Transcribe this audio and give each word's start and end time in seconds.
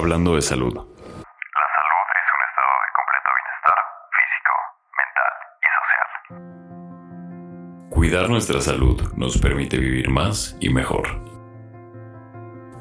Hablando 0.00 0.34
de 0.34 0.40
salud. 0.40 0.72
La 0.72 0.80
salud 0.80 0.86
es 2.16 2.28
un 2.32 2.40
estado 2.48 2.72
de 2.80 2.88
completo 2.96 3.28
bienestar 3.36 3.80
físico, 4.16 4.54
mental 4.96 5.32
y 5.60 5.68
social. 5.76 6.08
Cuidar 7.90 8.30
nuestra 8.30 8.60
salud 8.62 9.12
nos 9.18 9.36
permite 9.36 9.76
vivir 9.76 10.08
más 10.08 10.56
y 10.58 10.70
mejor. 10.70 11.20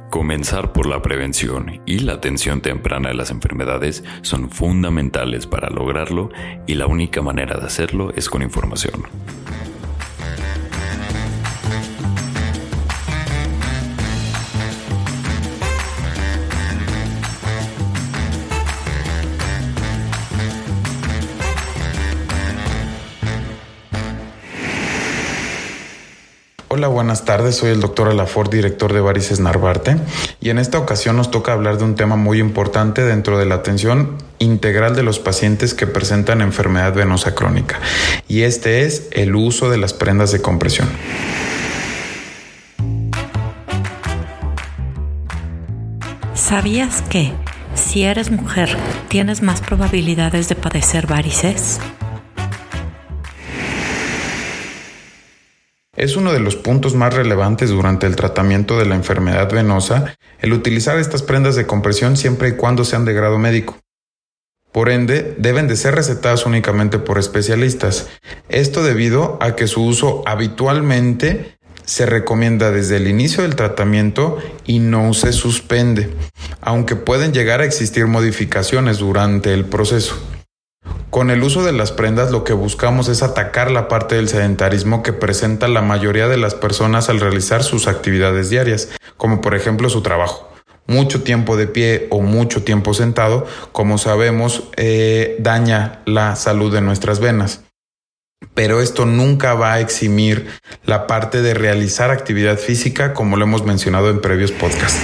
Comenzar 0.09 0.71
por 0.71 0.88
la 0.88 1.02
prevención 1.02 1.82
y 1.86 2.00
la 2.00 2.13
atención 2.13 2.62
temprana 2.62 3.09
de 3.09 3.16
las 3.16 3.31
enfermedades 3.31 4.02
son 4.22 4.49
fundamentales 4.49 5.45
para 5.45 5.70
lograrlo 5.70 6.30
y 6.67 6.76
la 6.76 6.88
única 6.88 7.22
manera 7.22 7.58
de 7.59 7.66
hacerlo 7.66 8.13
es 8.16 8.30
con 8.30 8.44
información. 8.44 9.04
Hola, 26.72 26.88
buenas 26.88 27.26
tardes. 27.26 27.55
Soy 27.55 27.72
el 27.72 27.82
doctor 27.82 28.09
Alafort, 28.09 28.54
director 28.54 28.94
de 28.94 29.02
Varices 29.02 29.40
Narvarte, 29.40 29.98
y 30.40 30.52
en 30.52 30.60
esta 30.60 30.77
ocasión 30.77 31.18
nos 31.18 31.32
toca 31.32 31.52
hablar 31.52 31.80
de 31.80 31.84
un 31.84 31.96
tema 31.96 32.16
muy 32.16 32.40
importante 32.40 33.02
dentro 33.04 33.40
de 33.40 33.48
la 33.48 33.55
atención 33.55 34.18
integral 34.38 34.96
de 34.96 35.02
los 35.02 35.18
pacientes 35.18 35.74
que 35.74 35.88
presentan 35.88 36.41
enfermedad 36.41 36.94
venosa 36.94 37.34
crónica, 37.34 37.80
y 38.27 38.44
este 38.44 38.86
es 38.86 39.08
el 39.13 39.34
uso 39.34 39.72
de 39.72 39.80
las 39.80 39.94
prendas 39.94 40.32
de 40.32 40.44
compresión. 40.44 40.88
¿Sabías 46.36 47.02
que 47.02 47.34
si 47.74 48.04
eres 48.04 48.30
mujer 48.30 48.77
tienes 49.08 49.41
más 49.41 49.62
probabilidades 49.62 50.49
de 50.49 50.55
padecer 50.55 51.08
varices? 51.08 51.80
Es 56.00 56.16
uno 56.16 56.32
de 56.32 56.40
los 56.40 56.55
puntos 56.55 56.96
más 56.96 57.14
relevantes 57.14 57.72
durante 57.72 58.08
el 58.08 58.16
tratamiento 58.16 58.80
de 58.80 58.86
la 58.86 58.96
enfermedad 58.96 59.52
venosa 59.52 60.16
el 60.40 60.54
utilizar 60.54 60.98
estas 60.98 61.24
prendas 61.24 61.58
de 61.58 61.68
compresión 61.68 62.16
siempre 62.16 62.48
y 62.48 62.52
cuando 62.54 62.86
sean 62.86 63.04
de 63.04 63.12
grado 63.12 63.38
médico. 63.38 63.78
Por 64.72 64.90
ende, 64.90 65.36
deben 65.38 65.68
de 65.68 65.75
ser 65.75 65.96
recetadas 65.96 66.46
únicamente 66.46 67.00
por 67.00 67.20
especialistas. 67.20 68.08
Esto 68.47 68.81
debido 68.81 69.38
a 69.42 69.58
que 69.58 69.68
su 69.68 69.84
uso 69.84 70.24
habitualmente 70.25 71.58
se 71.84 72.06
recomienda 72.06 72.72
desde 72.72 72.96
el 72.96 73.08
inicio 73.08 73.44
del 73.44 73.58
tratamiento 73.58 74.38
y 74.66 74.80
no 74.80 75.14
se 75.14 75.34
suspende, 75.34 76.09
aunque 76.62 76.96
pueden 76.96 77.34
llegar 77.34 77.59
a 77.59 77.66
existir 77.66 78.08
modificaciones 78.08 79.00
durante 79.00 79.53
el 79.53 79.66
proceso. 79.66 80.18
Con 81.09 81.31
el 81.31 81.41
uso 81.41 81.63
de 81.63 81.72
las 81.72 81.91
prendas 81.91 82.29
lo 82.29 82.44
que 82.44 82.53
buscamos 82.53 83.07
es 83.07 83.24
atacar 83.24 83.72
la 83.72 83.88
parte 83.88 84.16
del 84.16 84.29
sedentarismo 84.29 85.02
que 85.02 85.12
presenta 85.12 85.68
la 85.68 85.81
mayoría 85.81 86.28
de 86.28 86.38
las 86.38 86.53
personas 86.53 87.09
al 87.09 87.19
realizar 87.19 87.63
sus 87.63 87.88
actividades 87.88 88.52
diarias, 88.52 88.90
como 89.18 89.41
por 89.41 89.56
ejemplo 89.56 89.90
su 89.90 90.03
trabajo. 90.03 90.47
Mucho 90.85 91.24
tiempo 91.24 91.57
de 91.57 91.66
pie 91.66 92.07
o 92.12 92.22
mucho 92.22 92.63
tiempo 92.63 92.94
sentado, 92.94 93.47
como 93.72 93.97
sabemos, 93.97 94.69
eh, 94.78 95.35
daña 95.40 96.02
la 96.06 96.35
salud 96.35 96.72
de 96.72 96.81
nuestras 96.81 97.19
venas. 97.19 97.62
Pero 98.53 98.80
esto 98.80 99.07
nunca 99.07 99.56
va 99.56 99.74
a 99.74 99.80
eximir 99.80 100.47
la 100.85 101.07
parte 101.07 101.41
de 101.41 101.56
realizar 101.56 102.12
actividad 102.12 102.57
física, 102.57 103.13
como 103.13 103.35
lo 103.35 103.46
hemos 103.46 103.66
mencionado 103.66 104.12
en 104.12 104.22
previos 104.22 104.52
podcasts. 104.52 105.00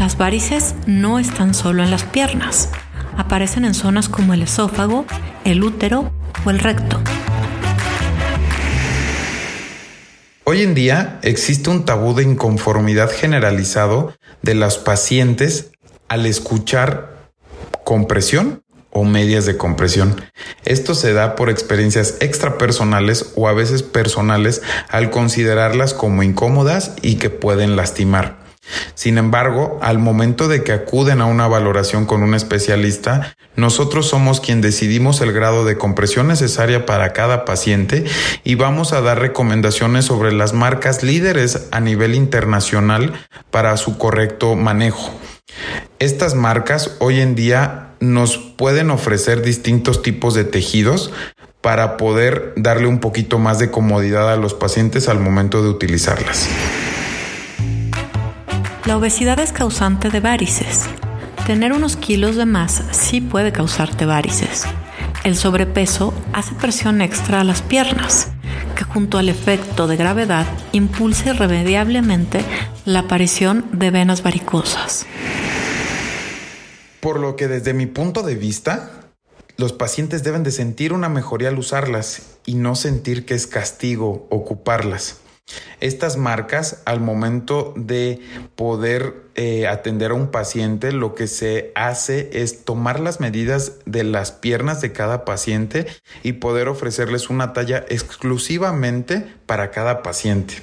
Las 0.00 0.18
varices 0.18 0.74
no 0.86 1.20
están 1.20 1.54
solo 1.54 1.84
en 1.84 1.92
las 1.92 2.04
piernas 2.04 2.70
aparecen 3.16 3.64
en 3.64 3.74
zonas 3.74 4.08
como 4.08 4.34
el 4.34 4.42
esófago, 4.42 5.06
el 5.44 5.62
útero 5.62 6.12
o 6.44 6.50
el 6.50 6.58
recto. 6.58 7.00
Hoy 10.44 10.62
en 10.62 10.74
día 10.74 11.18
existe 11.22 11.70
un 11.70 11.84
tabú 11.84 12.14
de 12.14 12.22
inconformidad 12.22 13.10
generalizado 13.10 14.14
de 14.42 14.54
los 14.54 14.78
pacientes 14.78 15.72
al 16.08 16.24
escuchar 16.24 17.32
compresión 17.84 18.62
o 18.90 19.04
medias 19.04 19.44
de 19.44 19.56
compresión. 19.56 20.20
Esto 20.64 20.94
se 20.94 21.12
da 21.12 21.34
por 21.36 21.50
experiencias 21.50 22.16
extrapersonales 22.20 23.32
o 23.34 23.48
a 23.48 23.52
veces 23.52 23.82
personales 23.82 24.62
al 24.88 25.10
considerarlas 25.10 25.94
como 25.94 26.22
incómodas 26.22 26.94
y 27.02 27.16
que 27.16 27.28
pueden 27.28 27.76
lastimar. 27.76 28.45
Sin 28.94 29.18
embargo, 29.18 29.78
al 29.82 29.98
momento 29.98 30.48
de 30.48 30.62
que 30.62 30.72
acuden 30.72 31.20
a 31.20 31.26
una 31.26 31.46
valoración 31.46 32.06
con 32.06 32.22
un 32.22 32.34
especialista, 32.34 33.34
nosotros 33.54 34.08
somos 34.08 34.40
quien 34.40 34.60
decidimos 34.60 35.20
el 35.20 35.32
grado 35.32 35.64
de 35.64 35.78
compresión 35.78 36.28
necesaria 36.28 36.86
para 36.86 37.12
cada 37.12 37.44
paciente 37.44 38.04
y 38.44 38.54
vamos 38.54 38.92
a 38.92 39.00
dar 39.00 39.20
recomendaciones 39.20 40.04
sobre 40.04 40.32
las 40.32 40.52
marcas 40.52 41.02
líderes 41.02 41.68
a 41.70 41.80
nivel 41.80 42.14
internacional 42.14 43.12
para 43.50 43.76
su 43.76 43.98
correcto 43.98 44.56
manejo. 44.56 45.10
Estas 45.98 46.34
marcas 46.34 46.96
hoy 46.98 47.20
en 47.20 47.34
día 47.34 47.90
nos 48.00 48.36
pueden 48.36 48.90
ofrecer 48.90 49.42
distintos 49.42 50.02
tipos 50.02 50.34
de 50.34 50.44
tejidos 50.44 51.12
para 51.62 51.96
poder 51.96 52.52
darle 52.56 52.86
un 52.86 53.00
poquito 53.00 53.38
más 53.38 53.58
de 53.58 53.70
comodidad 53.70 54.30
a 54.32 54.36
los 54.36 54.54
pacientes 54.54 55.08
al 55.08 55.18
momento 55.18 55.62
de 55.62 55.70
utilizarlas. 55.70 56.48
La 58.86 58.96
obesidad 58.96 59.40
es 59.40 59.50
causante 59.50 60.10
de 60.10 60.20
varices. 60.20 60.84
Tener 61.44 61.72
unos 61.72 61.96
kilos 61.96 62.36
de 62.36 62.46
más 62.46 62.84
sí 62.92 63.20
puede 63.20 63.50
causarte 63.50 64.06
varices. 64.06 64.62
El 65.24 65.34
sobrepeso 65.34 66.14
hace 66.32 66.54
presión 66.54 67.00
extra 67.00 67.40
a 67.40 67.44
las 67.44 67.62
piernas, 67.62 68.28
que 68.76 68.84
junto 68.84 69.18
al 69.18 69.28
efecto 69.28 69.88
de 69.88 69.96
gravedad 69.96 70.46
impulsa 70.70 71.30
irremediablemente 71.30 72.44
la 72.84 73.00
aparición 73.00 73.66
de 73.72 73.90
venas 73.90 74.22
varicosas. 74.22 75.04
Por 77.00 77.18
lo 77.18 77.34
que 77.34 77.48
desde 77.48 77.74
mi 77.74 77.86
punto 77.86 78.22
de 78.22 78.36
vista, 78.36 78.92
los 79.56 79.72
pacientes 79.72 80.22
deben 80.22 80.44
de 80.44 80.52
sentir 80.52 80.92
una 80.92 81.08
mejoría 81.08 81.48
al 81.48 81.58
usarlas 81.58 82.38
y 82.46 82.54
no 82.54 82.76
sentir 82.76 83.26
que 83.26 83.34
es 83.34 83.48
castigo 83.48 84.28
ocuparlas. 84.30 85.22
Estas 85.80 86.16
marcas, 86.16 86.82
al 86.86 87.00
momento 87.00 87.74
de 87.76 88.20
poder 88.56 89.14
eh, 89.34 89.66
atender 89.66 90.10
a 90.10 90.14
un 90.14 90.30
paciente, 90.30 90.90
lo 90.90 91.14
que 91.14 91.26
se 91.26 91.70
hace 91.74 92.30
es 92.32 92.64
tomar 92.64 92.98
las 92.98 93.20
medidas 93.20 93.74
de 93.84 94.02
las 94.02 94.32
piernas 94.32 94.80
de 94.80 94.92
cada 94.92 95.24
paciente 95.24 95.86
y 96.22 96.34
poder 96.34 96.68
ofrecerles 96.68 97.30
una 97.30 97.52
talla 97.52 97.84
exclusivamente 97.88 99.26
para 99.46 99.70
cada 99.70 100.02
paciente. 100.02 100.54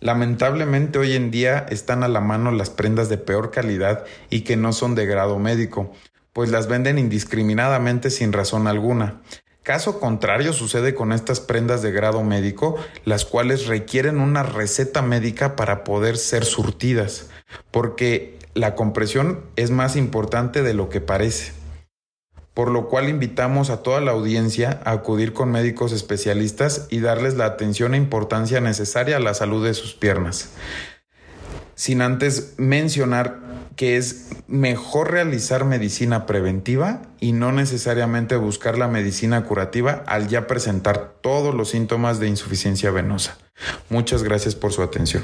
Lamentablemente 0.00 0.98
hoy 0.98 1.14
en 1.14 1.30
día 1.30 1.66
están 1.68 2.02
a 2.02 2.08
la 2.08 2.20
mano 2.20 2.52
las 2.52 2.70
prendas 2.70 3.08
de 3.08 3.18
peor 3.18 3.50
calidad 3.50 4.04
y 4.30 4.42
que 4.42 4.56
no 4.56 4.72
son 4.72 4.94
de 4.94 5.06
grado 5.06 5.38
médico, 5.38 5.92
pues 6.32 6.50
las 6.50 6.68
venden 6.68 6.98
indiscriminadamente 6.98 8.10
sin 8.10 8.32
razón 8.32 8.66
alguna. 8.66 9.20
Caso 9.70 10.00
contrario 10.00 10.52
sucede 10.52 10.96
con 10.96 11.12
estas 11.12 11.38
prendas 11.38 11.80
de 11.80 11.92
grado 11.92 12.24
médico, 12.24 12.74
las 13.04 13.24
cuales 13.24 13.68
requieren 13.68 14.18
una 14.18 14.42
receta 14.42 15.00
médica 15.00 15.54
para 15.54 15.84
poder 15.84 16.16
ser 16.16 16.44
surtidas, 16.44 17.30
porque 17.70 18.36
la 18.52 18.74
compresión 18.74 19.44
es 19.54 19.70
más 19.70 19.94
importante 19.94 20.64
de 20.64 20.74
lo 20.74 20.88
que 20.88 21.00
parece. 21.00 21.52
Por 22.52 22.72
lo 22.72 22.88
cual 22.88 23.08
invitamos 23.08 23.70
a 23.70 23.84
toda 23.84 24.00
la 24.00 24.10
audiencia 24.10 24.80
a 24.84 24.90
acudir 24.90 25.32
con 25.32 25.52
médicos 25.52 25.92
especialistas 25.92 26.88
y 26.90 26.98
darles 26.98 27.34
la 27.34 27.44
atención 27.44 27.94
e 27.94 27.96
importancia 27.96 28.60
necesaria 28.60 29.18
a 29.18 29.20
la 29.20 29.34
salud 29.34 29.64
de 29.64 29.74
sus 29.74 29.94
piernas. 29.94 30.50
Sin 31.76 32.02
antes 32.02 32.54
mencionar 32.56 33.49
que 33.76 33.96
es 33.96 34.28
mejor 34.46 35.10
realizar 35.10 35.64
medicina 35.64 36.26
preventiva 36.26 37.02
y 37.20 37.32
no 37.32 37.52
necesariamente 37.52 38.36
buscar 38.36 38.78
la 38.78 38.88
medicina 38.88 39.44
curativa 39.44 40.04
al 40.06 40.28
ya 40.28 40.46
presentar 40.46 41.14
todos 41.20 41.54
los 41.54 41.70
síntomas 41.70 42.20
de 42.20 42.28
insuficiencia 42.28 42.90
venosa. 42.90 43.38
Muchas 43.88 44.22
gracias 44.22 44.54
por 44.54 44.72
su 44.72 44.82
atención. 44.82 45.22